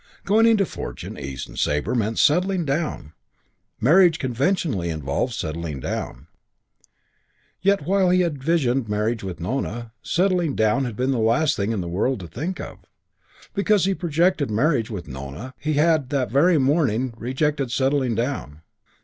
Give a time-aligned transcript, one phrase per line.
[0.25, 3.13] Going into Fortune, East and Sabre meant "settling down";
[3.79, 6.25] marriage conventionally involved settling down;
[7.61, 11.71] yet, while he had visioned marriage with Nona, settling down had been the last thing
[11.71, 12.79] in the world to think of,
[13.53, 18.63] because he projected marriage with Nona, he had that very morning rejected settling down.